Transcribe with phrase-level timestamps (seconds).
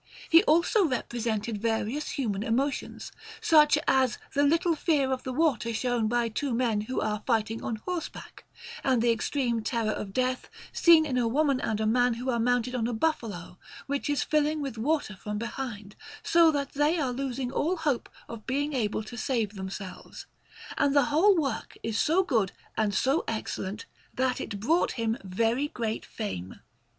[0.31, 6.07] He also represented various human emotions, such as the little fear of the water shown
[6.07, 8.43] by two men who are fighting on horseback,
[8.83, 12.39] and the extreme terror of death seen in a woman and a man who are
[12.39, 17.11] mounted on a buffalo, which is filling with water from behind, so that they are
[17.13, 20.25] losing all hope of being able to save themselves;
[20.79, 25.67] and the whole work is so good and so excellent, that it brought him very
[25.67, 26.55] great fame.